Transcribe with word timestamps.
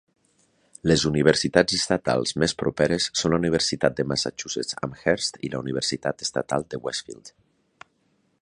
Les 0.91 1.03
universitats 1.09 1.75
estatals 1.77 2.33
més 2.43 2.55
properes 2.63 3.07
són 3.21 3.35
la 3.35 3.39
Universitat 3.43 3.99
de 4.01 4.07
Massachusetts 4.13 4.81
Amherst 4.89 5.41
i 5.49 5.53
la 5.57 5.63
Universitat 5.67 6.25
Estatal 6.29 6.67
de 6.75 6.85
Westfield. 6.89 7.35